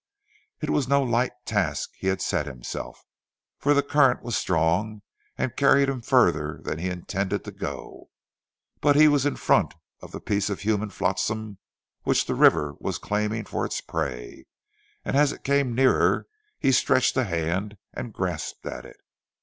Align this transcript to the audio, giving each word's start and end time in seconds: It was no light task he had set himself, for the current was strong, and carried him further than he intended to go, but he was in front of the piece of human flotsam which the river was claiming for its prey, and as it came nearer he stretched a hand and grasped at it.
It 0.61 0.71
was 0.71 0.87
no 0.87 1.03
light 1.03 1.33
task 1.45 1.91
he 1.99 2.07
had 2.07 2.23
set 2.23 2.47
himself, 2.47 3.05
for 3.59 3.75
the 3.75 3.83
current 3.83 4.23
was 4.23 4.35
strong, 4.35 5.03
and 5.37 5.55
carried 5.55 5.89
him 5.89 6.01
further 6.01 6.59
than 6.63 6.79
he 6.79 6.89
intended 6.89 7.43
to 7.43 7.51
go, 7.51 8.09
but 8.79 8.95
he 8.95 9.07
was 9.07 9.27
in 9.27 9.35
front 9.35 9.75
of 10.01 10.11
the 10.11 10.19
piece 10.19 10.49
of 10.49 10.61
human 10.61 10.89
flotsam 10.89 11.59
which 12.01 12.25
the 12.25 12.33
river 12.33 12.73
was 12.79 12.97
claiming 12.97 13.45
for 13.45 13.63
its 13.63 13.79
prey, 13.79 14.47
and 15.05 15.15
as 15.15 15.31
it 15.31 15.43
came 15.43 15.75
nearer 15.75 16.25
he 16.57 16.71
stretched 16.71 17.15
a 17.15 17.25
hand 17.25 17.77
and 17.93 18.11
grasped 18.11 18.65
at 18.65 18.85
it. 18.85 18.97